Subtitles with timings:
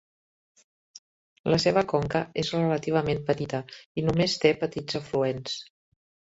[1.55, 3.61] La seva conca és relativament petita,
[4.03, 5.63] i només té petits afluents.